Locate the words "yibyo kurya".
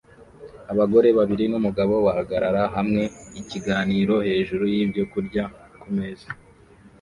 4.73-5.43